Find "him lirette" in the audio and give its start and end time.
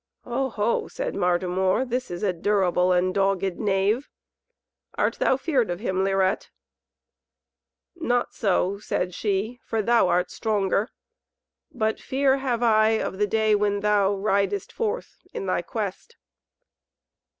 5.79-6.49